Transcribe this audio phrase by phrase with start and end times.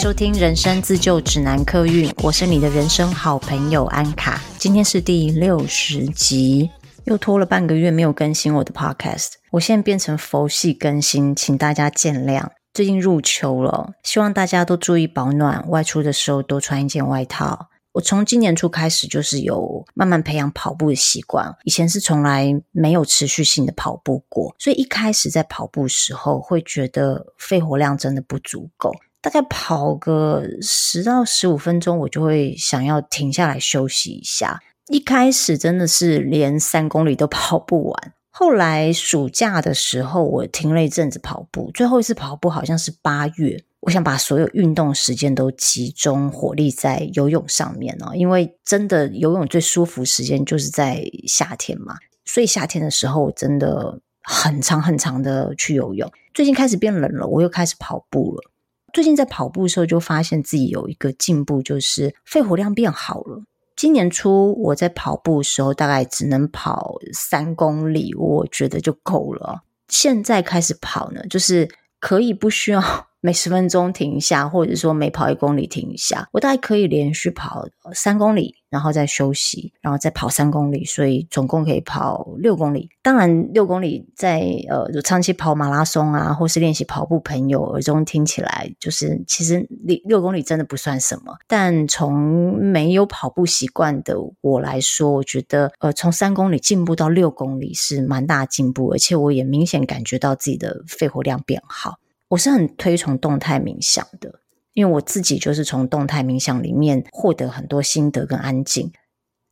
[0.00, 4.40] 收听《人生自救指南》客运，我是你的人生好朋友安卡。
[4.56, 6.70] 今天是第六十集，
[7.04, 12.48] 又拖了半个月没有更新我的 podcast，我现在变成佛系更新，请大家见谅。
[12.72, 17.68] 最近入秋了，希望大家都注意保暖，外出的时候多穿一件外套。
[17.92, 34.62] 我从今年初开始就是有慢慢培养跑步的习惯，以前是从来没有持续性的跑步过，所以一开始在跑步时候会觉得肺活量真的不足够，大概跑个十到十五分钟，我就会想要停下来休息一下。
[34.88, 38.14] 一开始真的是连三公里都跑不完。
[38.30, 43.62] 后来暑假的时候，我停了一阵子跑步，最后一次跑步好像是八月。
[43.80, 51.94] 我想把所有运动时间都集中火力在游泳上面哦，因为真的游泳最舒服时间就是在夏天嘛，
[52.24, 56.10] 所以夏天的时候我真的很长很长的去游泳。
[56.34, 58.50] 最近开始变冷了，我又开始跑步了。
[58.92, 63.42] 最近在跑步的时候就发现自己有一个进步，就是肺活量变好了。
[63.76, 69.62] 今年初我在跑步的时候，大概只能跑三公里，我觉得就够了。
[69.88, 73.09] 现在开始跑呢，就是可以不需要。
[73.20, 82.88] 每十分钟停一下，或者说每跑一公里停一下，我大概可以连续跑三公里，然后再休息，然后再跑三公里，所以总共可以跑六公里。
[83.02, 91.36] 当然，六公里在呃长期跑马拉松啊，或是练习跑步朋友耳中听起来，就是其实六六公里真的不算什么。
[91.46, 101.98] 但从没有跑步习惯的我来说，我觉得呃从三公里进步到六公里是蛮大进步，而且我也明显感觉到自己的肺活量变好。
[102.30, 104.40] 我是很推崇动态冥想的，
[104.72, 108.92] 因为我自己就是从动态冥想里面获得很多心得跟安静。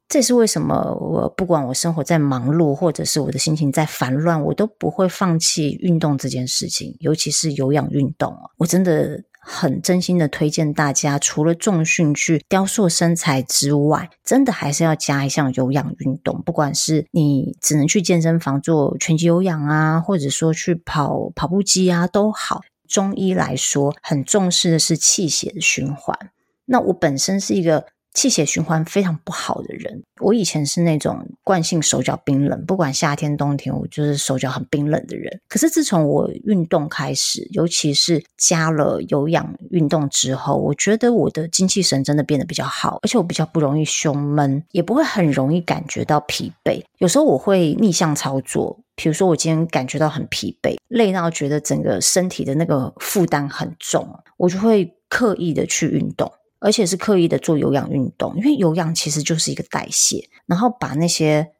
[0.08, 8.34] 这也是为什么我不管我生活在忙碌，或者是我的心情在烦乱，我都不会放弃运动这件事情，尤其是有氧运动。
[8.56, 16.40] 我真的很真心的推荐大家，除了重训去雕塑身材之外，真的还是要加一项有氧运动。
[16.42, 22.62] 不管是你只能去健身房做拳击有氧啊，或者说去跑跑步机啊，都好。
[22.88, 26.32] 中医来说，很重视的是气血的循环。
[26.64, 27.86] 那我本身是一个
[28.18, 35.40] 气血循环非常不好的人，我以前是那种惯性手脚冰冷，不管夏天冬天，我就是手脚很冰冷的人。
[35.48, 46.82] 可是自从我运动开始，尤其是加了有氧运动之后，我觉得我的精气神真的变得比较好，而且我比较不容易胸闷，也不会很容易感觉到疲惫。
[46.98, 48.80] 有时候我会逆向操作。
[49.00, 54.04] 比如说，我今天感觉到很疲惫，累到觉得整个身体的那个负担很重，
[54.36, 56.28] 我就会刻意的去运动，
[56.60, 61.52] 而且是刻意的做有氧运动，因为有氧其实就是一个代谢，然后把那些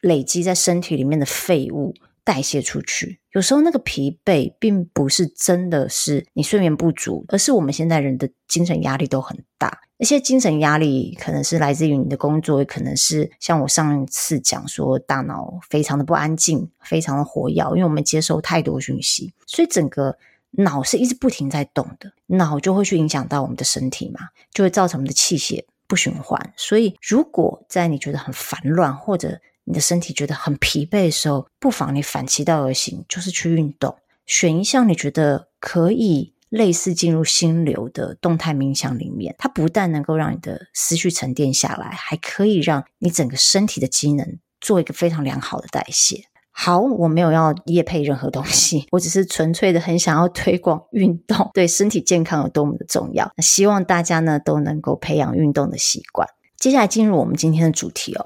[0.00, 1.94] 累积在身体里面的废物
[2.24, 3.20] 代谢出去。
[3.32, 9.80] 有时候那个疲惫并不是真的是你睡眠不足，而是我们现在人的精神压力都很大。
[9.98, 20.18] 那些精神压力可能是来自于你的工作，也可能是像我上一次讲说，大脑非常的不安静，非常的活跃，因为我们接收太多讯息，所以整个
[20.56, 24.20] 脑是一直不停在动的，脑就会去影响到我们的身体嘛，
[24.52, 26.52] 就会造成我们的气血不循环。
[26.56, 33.96] 所以，如果在你觉得很烦乱，或者你的身体觉得很疲惫的时候，不妨你反其道而行，就是去运动，
[34.26, 36.34] 选一项你觉得可以。
[36.48, 46.24] 类似进入心流的动态冥想里面，它不但能够让你的思绪沉淀下来，还可以让你整个身体的机能做一个非常良好的代谢。
[46.58, 53.30] 好，我没有要业配任何东西，我只是纯粹的很想要推广运动对身体健康有多么的重要。
[53.42, 56.26] 希望大家呢都能够培养运动的习惯。
[56.56, 58.24] 接下来进入我们今天的主题哦。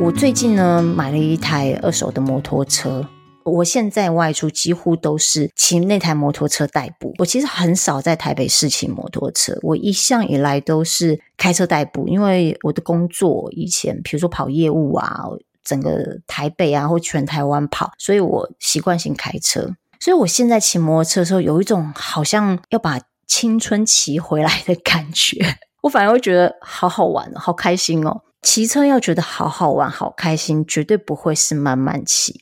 [0.00, 3.08] 我最近呢买了一台二手的摩托车。
[3.44, 7.14] 我现在外出几乎都是骑那台摩托车代步。
[7.18, 15.24] 我其实很少在台北市骑摩托车，我一向以来都是开车代步，因为我的工作以前，比如说跑业务啊，
[15.64, 19.70] 整个台北啊或全台湾跑，所以我习惯性开车。
[20.00, 25.38] 所以我现在骑摩托车的时候，有一种好像要把青春骑回来的感觉，
[25.82, 28.22] 我反而会觉得好好玩，好开心哦！
[28.42, 32.40] 骑车要觉得好好玩、好开心，绝对不会是慢慢骑。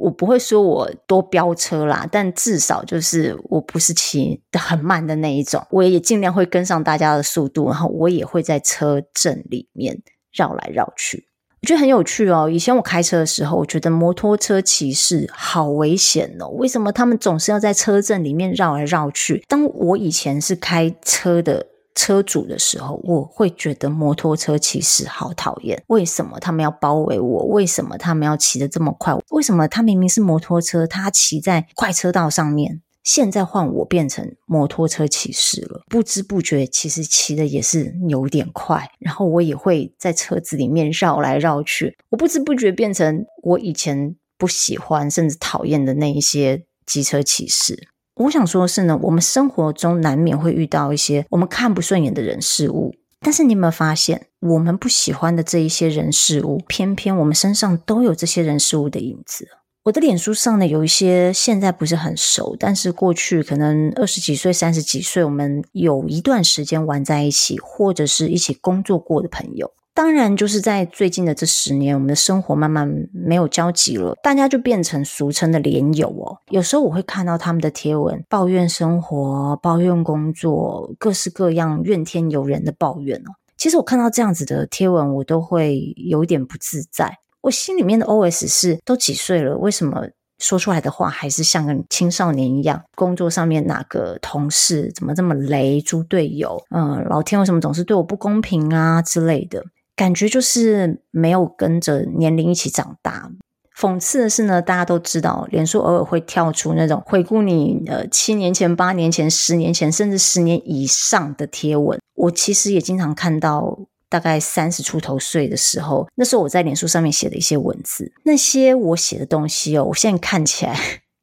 [0.00, 10.02] 我不会说我多飙车啦，但至少就是我不是骑得很慢的那一种，我也尽量会跟上大家的速度，然后我也会在车阵里面
[10.32, 11.26] 绕来绕去，
[11.60, 12.48] 我觉得很有趣哦。
[12.48, 19.44] 以前我开车的时候，我觉得摩托车骑士好危险哦，为什么他们总是要在车阵里面绕来绕去？
[19.46, 21.66] 当我以前是开车的
[22.00, 25.82] 车主的时候，我会觉得摩托车骑士好讨厌。
[25.88, 27.44] 为什么他们要包围我？
[27.44, 29.14] 为什么他们要骑得这么快？
[29.28, 32.80] 为什么他明明是摩托车，他骑在快车道上面？
[33.04, 47.88] 现在换我变成摩托车骑士了，不知不觉其实骑的也是有点快，然后我也会在车子里面绕来绕去，我不知不觉变成我以前不喜欢甚至讨厌的那一些机车骑士。
[48.20, 59.48] 我想说的是呢，我们生活中难免会遇到一些我们看不顺眼的人事物，但是你有没有发现，我们不喜欢的这一些人事物，偏偏我们身上都有这些人事物的影子。
[59.84, 69.72] 我的脸书上呢，有一些现在不是很熟，但是过去可能二十几岁、三十几岁，我们有一段时间玩在一起，或者是一起工作过的朋友。
[70.00, 76.38] 当然，就是在最近的这十年，我们的生活慢慢没有交集了，大家就变成俗称的连友哦。
[76.48, 83.36] 有时候我会看到他们的贴文，抱怨生活、抱怨工作，各式各样怨天尤人的抱怨哦。
[83.58, 87.18] 其实我看到这样子的贴文，我都会有点不自在。
[87.42, 90.08] 我心里面的 OS 是：都几岁了，为什么
[90.38, 92.82] 说出来的话还是像个青少年一样？
[92.96, 95.78] 工作上面哪个同事怎么这么雷？
[95.82, 99.62] 猪队友，嗯，老天为什么总是对我不公平啊之类的？
[100.00, 103.30] 感觉就是没有跟着年龄一起长大。
[103.76, 112.00] 讽刺的是呢，大家都知道，脸书偶尔会跳出那种回顾你呃七年前、八年前、十年前，甚至十年以上的贴文。
[112.14, 113.78] 我其实也经常看到。
[114.10, 120.76] 大概三十出头岁的时候，那时候我在脸书上面写的一些文字，那些我写的东西哦，我现在看起来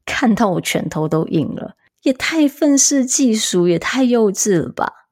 [0.06, 5.07] 看到我拳头都硬了，也太愤世嫉俗，也太幼稚了吧！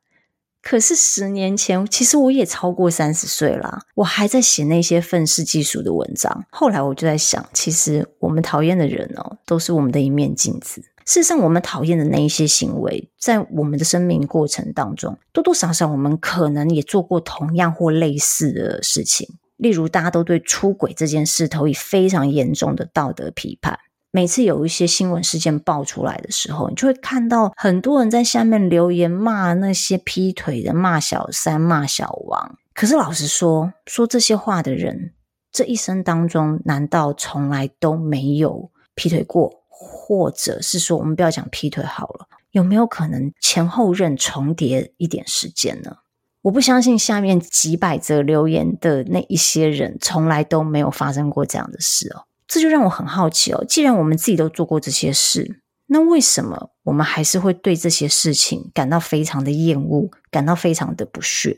[0.68, 6.44] 可是十年前，其实我也超过三十岁了，我还在写那些愤世嫉俗的文章。
[6.50, 10.82] 后来我就在想，其实我们讨厌的人哦，都是我们的一面镜子。
[11.06, 19.38] 事实上，我们讨厌的那一些行为，在我们的生命过程当中，多多少少我们可能也做过同样或类似的事情。
[19.58, 23.78] 例如，大家都对出轨这件事投以非常严重的道德批判。
[24.16, 32.58] 每次有一些新闻事件爆出来的时候，你就会看到很多人在下面留言骂那些劈腿的、骂小三、骂小王。
[32.74, 35.12] 可是老实说，说这些话的人，
[35.52, 39.52] 这一生当中难道从来都没有劈腿过？
[39.68, 45.98] 或者是说，我们不要讲劈腿好了，有没有可能前后任重叠一点时间呢？
[46.44, 52.24] 我不相信下面几百则留言的那一些人从来都没有发生过这样的事哦。
[52.48, 53.66] 这就让我很好奇哦。
[53.68, 61.58] 既然我们自己都做过这些事，那为什么我们还是会对这些事情感到非常的厌恶，感到非常的不屑？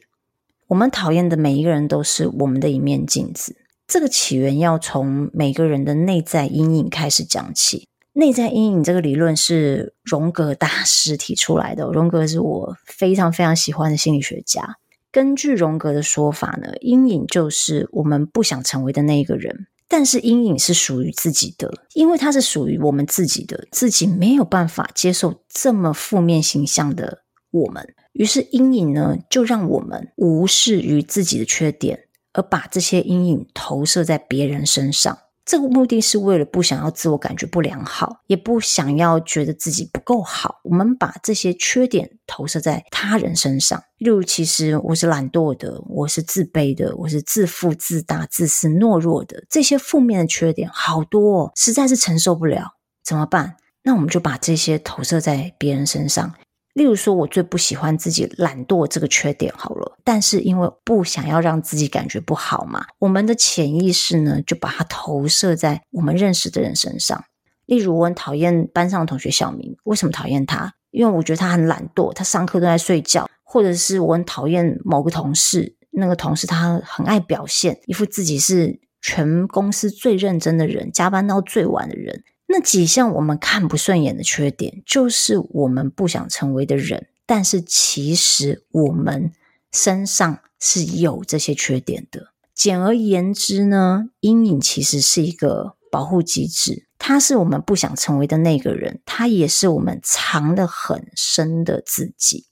[0.68, 3.56] 我们讨厌的每一个人都是我们的一面镜子。
[3.88, 7.88] 这个起源要从每个人的内在阴影开始讲起。
[8.12, 11.86] 内在阴影这个理论是荣格大师提出来的。
[11.86, 14.78] 荣格是我非常非常喜欢的心理学家。
[15.10, 19.68] 根据荣格的说法呢，阴影就是我们不想成为的那一个人。
[19.90, 27.96] 但是阴影是属于自己的，因为它是属于我们自己的，自己没有办法接受这么负面形象的我们。
[28.14, 35.18] 于是阴影呢，就让我们无视于自己的缺点，而把这些阴影投射在别人身上。
[35.48, 40.60] 这个目的是为了不想要自我感觉不良好，也不想要觉得自己不够好。
[40.66, 49.46] 我们把这些缺点投射在他人身上，例如，其实我是懒惰的，我是自卑的，我是自负、自大、自私、懦弱的。
[49.50, 53.56] 这些负面的缺点好多哦，实在是承受不了，怎么办？
[53.84, 56.34] 那我们就把这些投射在别人身上。
[56.78, 67.24] 例如说，我最不喜欢自己懒惰这个缺点好了，但是因为不想要让自己感觉不好嘛，我们的潜意识呢，就把它投射在我们认识的人身上。
[67.66, 70.72] 例如，我很讨厌班上的同学小明，为什么讨厌他？
[70.92, 82.24] 因为我觉得他很懒惰，他上课都在睡觉，或者是我很讨厌某个同事，那个同事他很爱表现，一副自己是全公司最认真的人，加班到最晚的人。
[82.50, 87.08] 那几项我们看不顺眼的缺点，就是我们不想成为的人。
[87.26, 89.34] 但是其实我们
[89.74, 92.28] 身上是有这些缺点的。
[92.56, 102.46] 简而言之呢，阴影其实是一个保护机制，它是我们不想成为的那个人，它也是我们藏得很深的自己。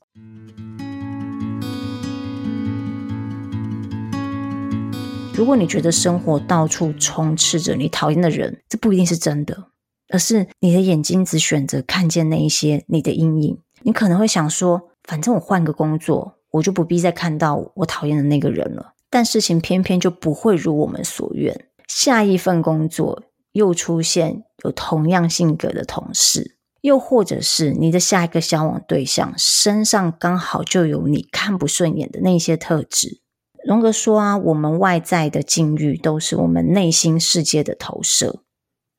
[5.33, 9.69] 如果你觉得生活到处充斥着你讨厌的人，这不一定是真的。
[10.09, 18.93] 而是你的眼睛只选择看见那一些你的阴影，你可能会想说，反正我换个工作，我就不必再看到我讨厌的那个人了。
[19.09, 33.21] 但事情偏偏就不会如我们所愿，下一份工作又出现有同样性格的同事，又或者是你的下一个交往对象身上刚好就有你看不顺眼的那些特质。
[33.65, 38.41] 荣格说啊，我们外在的境遇都是我们内心世界的投射，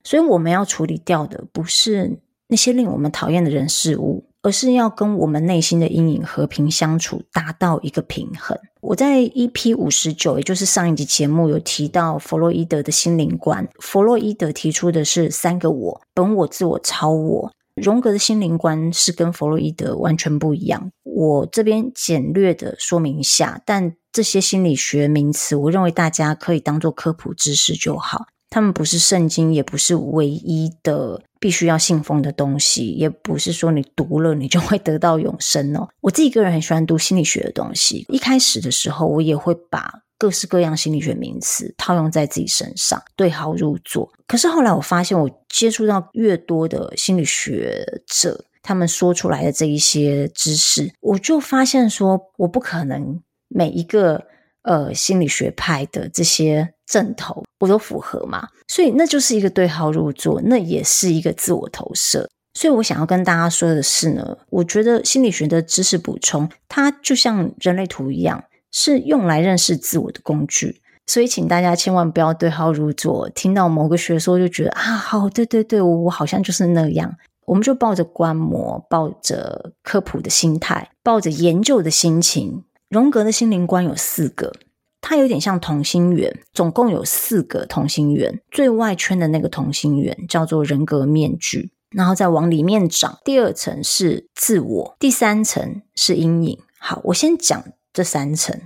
[0.07, 4.25] 所以我们要处理掉的不是那些令我们讨厌的人事物。
[4.43, 8.57] 而是要跟我们内心的阴影和平相处，达到一个平衡。
[8.81, 13.69] 我在 EP 五十九，也就是上一集节目有提到弗洛伊德的心灵观。
[13.81, 17.53] 弗洛伊德提出的是三个我：本我、自我、超我。
[17.75, 20.93] 荣格的心灵观是跟弗洛伊德完全不一样。
[21.03, 28.27] 我这边简略的说明一下，但这些心理学名词，我认为大家可以当做科普知识就好。
[28.57, 31.21] 他们不是圣经，也不是唯一的。
[31.39, 35.87] 必须要信奉的东西，也不是说你读了你就会得到永生哦。
[36.01, 44.11] 我自己个人很喜欢读心理学的东西，一开始的时候我也会把各式各样心理学名词套用在自己身上，对号入座。
[44.27, 54.25] 可是后来我发现，我接触到越多的心理学者，他们说出来的这一些知识，我就发现说，我不可能每一个。
[54.67, 62.29] 呃，心理学派的这些正头，我都符合嘛，所以那就是一个对号入座，那也是一个自我投射。
[62.53, 68.43] 所以我想要跟大家说的是呢，我觉得心理学的知识补充，它就像人类图一样，
[68.73, 70.81] 是用来认识自我的工具。
[71.07, 77.15] 所以，请大家千万不要对号入座，听到某个学说就觉得啊，好，对对对，我好像就是那样。
[77.45, 82.65] 我们就抱着观摩、抱着科普的心态、抱着研究的心情。
[82.97, 84.55] 荣格的心灵观有四个，
[85.03, 88.41] 它有点像同心圆，总共有四个同心圆。
[88.51, 93.19] 最外圈的那个同心圆叫做人格面具，然后再往里面长。
[93.23, 96.59] 第二层是自我，第三层是阴影。
[96.79, 97.63] 好，我先讲
[97.93, 98.59] 这三层，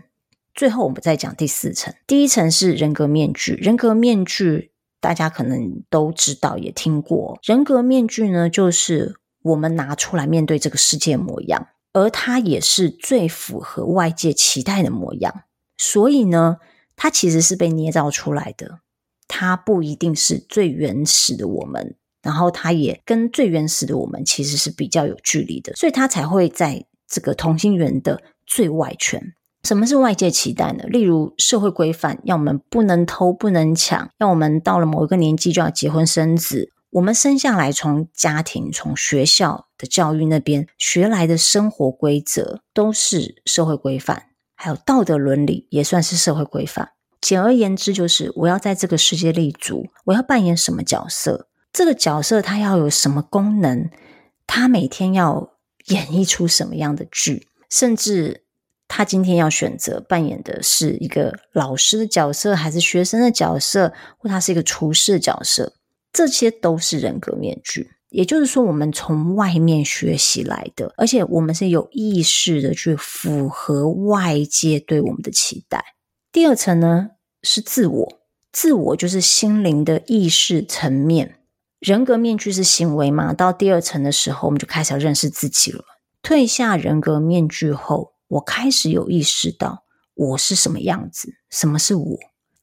[0.55, 1.93] 最后我们再讲第四层。
[2.07, 4.71] 第一层是人格面具，人格面具
[5.01, 7.37] 大家可能都知道，也听过。
[7.43, 11.67] 人格面具呢，就是我们拿出来面对这个世界模样。
[11.93, 15.43] 而它也是最符合外界期待的模样，
[15.77, 16.59] 所以呢，
[16.97, 18.81] 它其实是被捏造出来的。
[19.27, 29.33] 它不一定是最原始的我们，然后它也跟最原始的我们其实是比较有距离的，所以它才会在这个同心圆的最外圈。
[29.63, 30.85] 什么是外界期待呢？
[30.85, 36.73] 例如社会规范，要我们不能偷、不能抢，要我们到了某一个年纪就要结婚生子。
[36.91, 44.25] 我们生下来，从家庭、从学校的教育那边学来的生活规则，都是社会规范，
[44.57, 46.91] 还有道德伦理也算是社会规范。
[47.21, 51.47] 简而言之，就是我要在这个世界立足，我要扮演什么角色？
[51.73, 53.89] 这个角色它要有什么功能？
[54.49, 55.53] 他每天要
[55.87, 57.47] 演绎出什么样的剧？
[57.69, 58.43] 甚至
[58.89, 65.75] 他今天要选择扮演的是一个老师的角色，还是学生的角色，或他是一个厨师的角色？
[66.13, 75.85] 这些都是人格面具，也就是说，我们从外面学习来的，而且我们是有意识的去符合外界对我们的期待。
[76.33, 77.11] 第二层呢，
[77.43, 78.21] 是自我，
[78.53, 81.37] 自我就是心灵的意识层面。
[81.79, 83.33] 人格面具是行为嘛？
[83.33, 85.85] 到第二层的时候，我们就开始要认识自己了。
[86.23, 92.19] 褪下人格面具后，我开始有意识到我是什么样子，什么是我。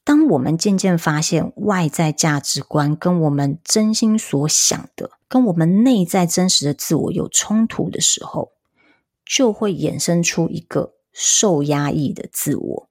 [0.07, 8.53] 当我们渐渐发现外在价值观跟我们真心所想的，跟我们内在真实的自我有冲突的时候，
[9.25, 12.89] 就会衍生出一个受压抑的自我。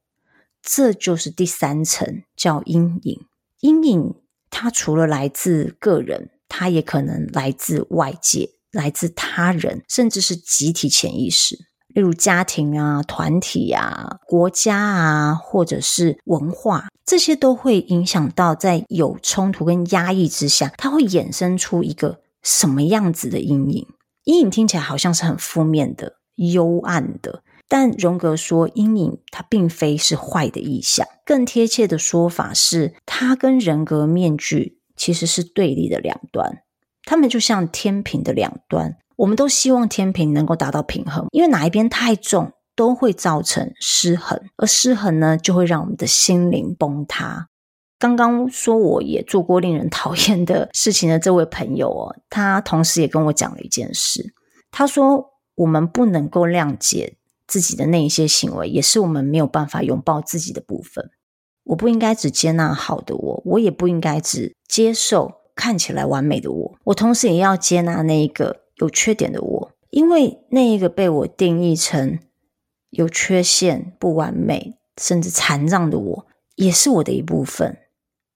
[0.62, 3.26] 这就是第三层，叫阴影。
[3.60, 4.14] 阴影
[4.50, 11.65] 它除了来自个人，它也可能来自外界，来自他人，甚至是集体潜意识。
[11.96, 23.86] 例如家庭啊、团体啊、国家啊，或者是文化，这些都会影响到，在有冲突跟压抑之下，它会衍生出一个什么样子的阴影？
[24.24, 36.58] 阴影听起来好像是很负面的、幽暗的，但荣格说，阴影它并非是坏的意象，更贴切的说法是，它跟人格面具其实是对立的两端，
[37.06, 38.98] 它们就像天平的两端。
[39.16, 47.48] 我们都希望天平能够达到平衡，因为哪一边太重都会造成失衡，而失衡呢，就会让我们的心灵崩塌。
[47.98, 54.34] 刚刚说我也做过令人讨厌的事情的这位朋友哦，他同时也跟我讲了一件事。
[54.70, 61.08] 他说，我们不能够谅解自己的那一些行为，也是我们没有办法拥抱自己的部分。
[61.64, 68.65] 我不应该只接纳好的我，我也不应该只接受看起来完美的我，我同时也要接纳那一个。
[68.76, 72.18] 有缺点的我，因为那一个被我定义成
[72.90, 77.78] 有缺陷、不完美，甚至残障的我，也是我的一部分。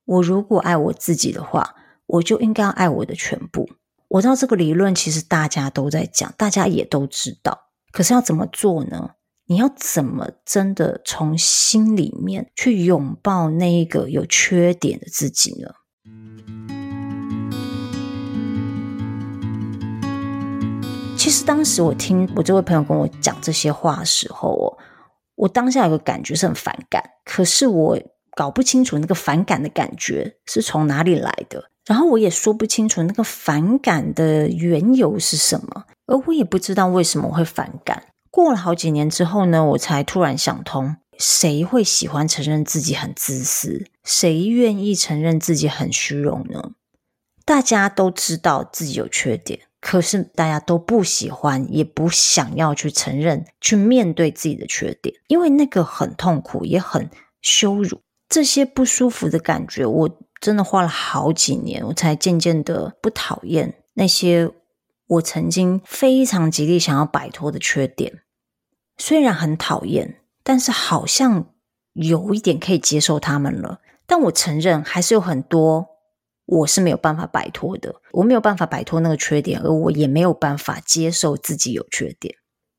[0.05, 1.75] 我如果爱我自己的话，
[2.07, 3.69] 我就应该要爱我的全部。
[4.09, 9.11] 我知道这个理论其实大家都在讲，大家也都知道，可是要怎么做呢？
[9.47, 15.71] 你要怎么真的从心里面去拥抱那一个有缺点的自己呢？
[21.31, 24.77] 其实当时我听我这位朋友跟我讲这些话的时候，哦，
[25.37, 27.97] 我当下有个感觉是很反感，可是我
[28.35, 38.07] 搞不清楚那个反感的感觉是从哪里来的，然后我也说不清楚那个反感的缘由是什么，而我也不知道为什么会反感。
[38.33, 43.87] 过了好几年之后呢，我才突然想通：谁会喜欢承认自己很自私？
[44.03, 46.73] 谁愿意承认自己很虚荣呢？
[47.45, 49.61] 大家都知道自己有缺点。
[49.81, 57.09] 可是大家都不喜欢，也不想要去承认、去面对自己的缺点，因为那个很痛苦，也很
[57.41, 58.03] 羞辱。
[58.29, 64.51] 这些不舒服的感觉，我真的花了好几年，我才渐渐的不讨厌那些
[65.07, 68.21] 我曾经非常极力想要摆脱的缺点。
[68.99, 71.47] 虽然很讨厌，但是好像
[71.95, 73.81] 有一点可以接受他们了。
[74.07, 75.90] 但我承认，还是有很多。
[76.51, 82.35] 我是没有办法摆脱的，我没有办法摆脱那个缺点，而我也没有办法接受自己有缺点。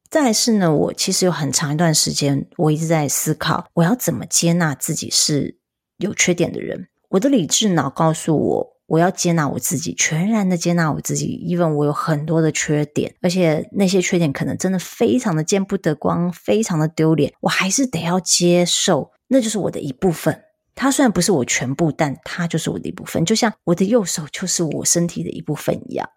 [0.09, 5.57] 再来是呢，我其实有很长一段时间，我一直在思考，我要怎么接纳自己是
[5.99, 6.89] 有缺点的人。
[7.11, 20.37] 我的理智脑告诉我，我要接纳我自己，全然的接纳我自己，even 我有很多的缺点，而且那些缺点可能真的非常的见不得光，非常的丢脸，我还是得要接受，那就是我的一部分。
[20.81, 26.09] 它虽然不是我全部，但它就是我的一部分，就像我的右手就是我身体的一部分一样。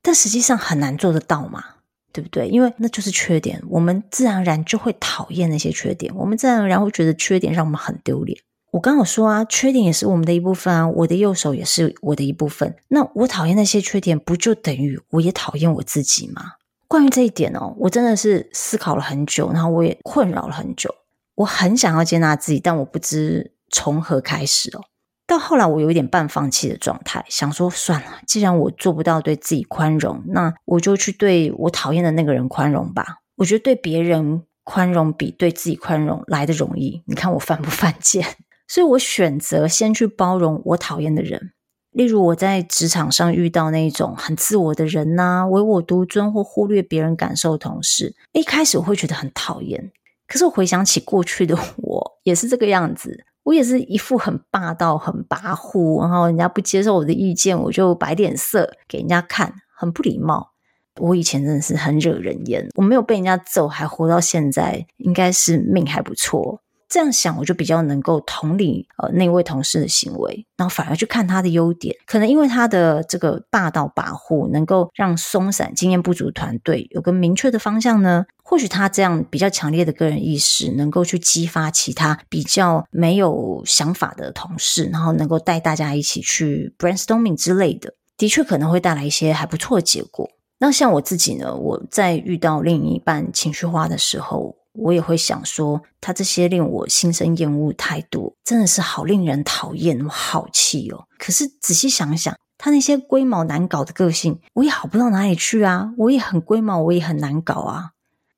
[0.00, 1.64] 但实际上很难做得到嘛，
[2.12, 2.46] 对不对？
[2.46, 8.38] 因为那就是缺点，我们自然而然就会讨厌那些缺点，我们自然而然会觉得缺点让我们很丢脸。
[8.70, 12.76] 我刚有说啊，缺点也是我们的一部分啊，我的右手也是我的一部分。
[12.86, 16.52] 那我讨厌那些缺点，不就等于我也讨厌我自己吗？
[16.86, 20.94] 关于这一点哦，我真的是思考了很久，然后我也困扰了很久。
[21.34, 23.50] 我很想要接纳自己，但我不知。
[23.72, 24.82] 从何开始哦？
[25.26, 33.20] 到后来，我有一点半放弃的状态，想说算了，既然我做不到对自己宽容，那我就去对我讨厌的那个人宽容吧。
[33.36, 37.02] 我觉得对别人宽容比对自己宽容来得容易。
[37.06, 38.26] 你看我犯不犯贱？
[38.68, 41.52] 所以我选择先去包容我讨厌的人。
[41.90, 49.92] 例如我在职场上遇到那种很自我的人呐，唯我独尊或忽略别人感受的同事，一开始我会觉得很讨厌。
[50.26, 53.24] 可是我回想起过去的我，也是这个样子。
[53.44, 60.52] 我也是一副很霸道、很跋扈，然后人家不接受我的意见，我就摆脸色给人家看，很不礼貌。
[61.00, 66.60] 我以前真的是很惹人厌，我没有被人家揍，还活到现在，应该是命还不错。
[66.92, 71.96] 这样想，我就比较能够同理呃那位同事的行为，然后反而去看他的优点。
[72.04, 78.26] 可能因为他的这个霸道跋扈，能够让松散、经验不足的团队有个明确的方向呢？
[78.44, 90.28] 或许他这样比较强烈的个人意识，能够去激发其他比较没有想法的同事，然后能够带大家一起去 brainstorming 之类的，的确可能会带来一些还不错的结果。
[90.58, 101.04] 那像我自己呢，我在遇到另一半情绪化的时候，我也会想说，他这些令我心生厌恶态度，真的是好令人讨厌，我好气哦。
[101.18, 105.92] 可是仔细想想，他那些龟毛难搞的个性，我也好不到哪里去啊。
[105.98, 107.90] 我也很龟毛，我也很难搞啊。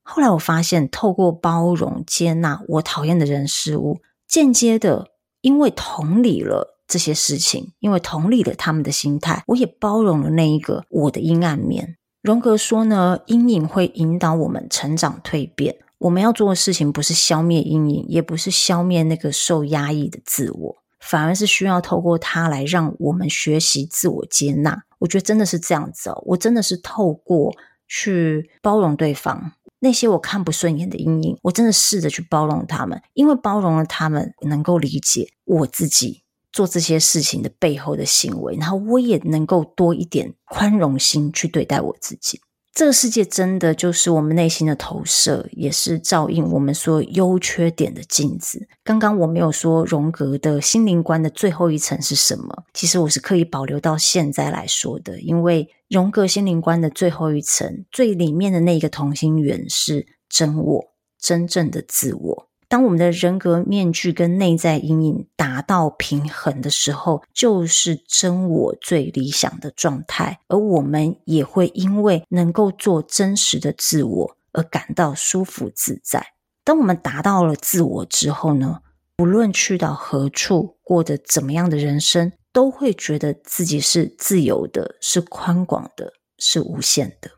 [0.02, 5.08] 后来我发现，透过包容、接纳我讨厌的人事物，间接的，
[5.40, 11.96] 因为同理了这些事情，因为同理了他们的心态，我也包容了那一个我的阴暗面。
[12.20, 15.76] 荣格说呢，阴影会引导我们成长蜕变。
[16.04, 24.82] 我们要做的事情不是消灭阴影，也不是消灭那个受压抑的自我，反而是需要透过它来让我们学习自我接纳。
[24.98, 27.54] 我觉得真的是这样子哦，我真的是透过
[27.88, 42.42] 去包容对方那些我看不顺眼的阴影，我真的试着去包容他们，因为包容了他们，能够理解我自己做这些事情的背后的行为，然后我也能够多一点宽容心去对待我自己。
[42.74, 48.66] 这个世界真的就是我们内心的投射，也是照应我们所有优缺点的镜子。
[48.82, 60.84] 刚刚我没有说荣格的心灵观的最后一层是什么，其实我是刻意保留到现在来说的，因为荣格心灵观的最后一层，最里面的那一个同心圆是真我，
[61.16, 62.48] 真正的自我。
[62.74, 76.32] 当我们的人格面具跟内在阴影达到平衡的时候，就是真我最理想的状态，而我们也会因为能够做真实的自我而感到舒服自在。
[76.64, 78.80] 当我们达到了自我之后呢，
[79.18, 87.30] 无论去到何处，过着怎么样的人生，都会觉得自己是自由的，是宽广的，是无限的。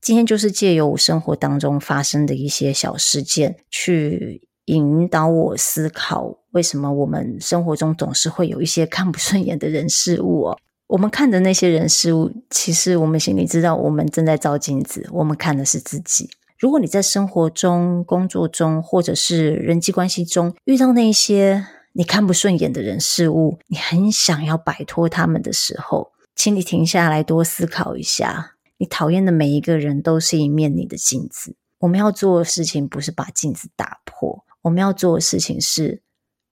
[0.00, 10.58] 今天就是借由我生活当中发生的一些小事件，去引导我思考，为什么我们生活中总是会有一些看不顺眼的人事物哦。
[10.88, 16.30] 我们看的那些人事物，其实我们心里知道，我们正在照镜子，我们看的是自己。
[16.58, 28.52] 如果你在生活中、工作中，或者是人际关系中遇到那些你看不顺眼的人事物，你很想要摆脱他们的时候，请你停下来多思考一下。
[28.78, 31.56] 你讨厌的每一个人都是一面你的镜子。
[31.80, 36.02] 我们要做的事情不是把镜子打破，我们要做的事情是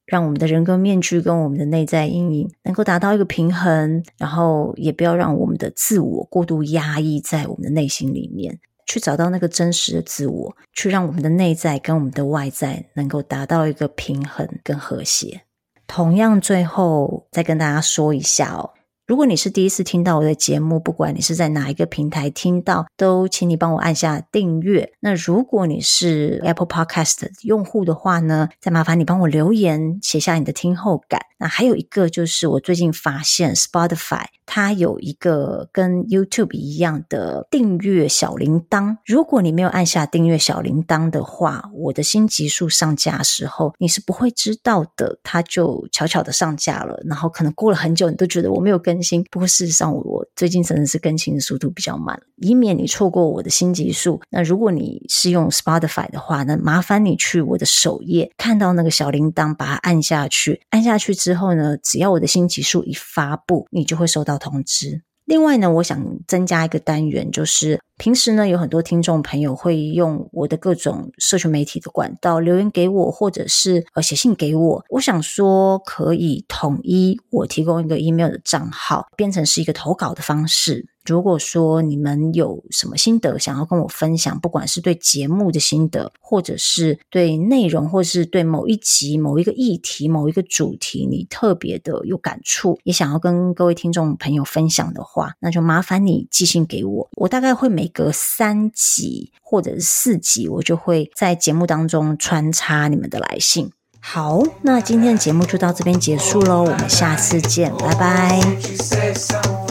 [0.07, 8.61] 让我们的人格面具跟我们的内在阴影能够达到一个平衡，然后也不要让我们的自我过度压抑在我们的内心里面。
[8.87, 15.41] 去找到那个真实的自我，去让我们的内在跟我们的外在能够达到一个平衡跟和谐。
[15.87, 18.71] 同样，最后再跟大家说一下哦。
[19.07, 24.91] 如果你是第一次听到我的节目，不管你是在哪一个平台听到，都请你帮我按下订阅。
[25.01, 31.21] 那如果你是 Apple Podcast 用户的话呢，再麻烦你帮我留言，写下你的听后感。
[31.39, 38.99] 那还有一个就是，我最近发现 Spotify 它有一个跟 YouTube 一样的订阅小铃铛。
[39.05, 47.03] 如果你没有按下订阅小铃铛的话，我的新集数上架时候，你是不会知道的，它就悄悄的上架了。
[47.05, 48.75] 然后可能过了很久，你都觉得我没有。
[48.85, 54.21] 更新，不过事实上我，我最近真的是更新的速度比较慢，以免你错过我的新集数。
[54.29, 60.61] 那如果你是用 Spotify 的话，那麻烦你去我的首页，看到那个小铃铛，把它按下去。
[60.69, 65.03] 按下去之后呢，只要我的新集数一发布，你就会收到通知。
[65.25, 74.85] 另外呢，我想增加一个单元，就是平时呢有很多听众朋友会用我的各种社群媒体的管道留言给我，或者是呃写信给我。
[74.91, 80.87] 我想说，可以统一我提供一个 email 的账号，变成是一个投稿的方式。
[81.05, 97.07] 如果说你们有什么心得想要跟我分享，不管是对节目的心得，或者是对内容，或者是对某一集、某一个议题、某一个主题，你特别的有感触，也想要跟各位听众朋友分享的话，那就麻烦你寄信给我。
[97.17, 103.71] 我大概会每一个三级或者是四级，我就会在节目当中穿插你们的来信。
[104.01, 109.64] 好，那今天的节目就到这边结束喽，我们下次见，拜拜。